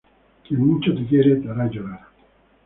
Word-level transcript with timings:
Quien 0.47 0.65
mucho 0.65 0.95
te 0.95 1.05
quiere, 1.05 1.35
te 1.35 1.47
hará 1.47 1.69
llorar 1.69 2.07